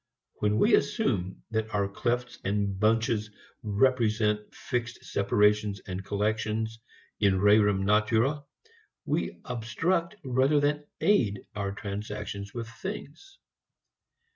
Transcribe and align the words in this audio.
When 0.39 0.57
we 0.57 0.73
assume 0.73 1.43
that 1.51 1.69
our 1.75 1.87
clefts 1.87 2.39
and 2.43 2.79
bunches 2.79 3.29
represent 3.61 4.39
fixed 4.51 5.05
separations 5.05 5.79
and 5.81 6.03
collections 6.03 6.79
in 7.19 7.35
rerum 7.39 7.83
natura, 7.85 8.43
we 9.05 9.39
obstruct 9.45 10.15
rather 10.23 10.59
than 10.59 10.87
aid 11.01 11.43
our 11.53 11.71
transactions 11.71 12.51
with 12.51 12.67
things. 12.67 13.37